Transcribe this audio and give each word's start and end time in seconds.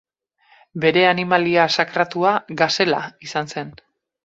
Bere 0.85 1.03
animalia 1.09 1.67
sakratua, 1.75 2.33
gazela 2.63 3.05
izan 3.29 3.55
zen. 3.55 3.73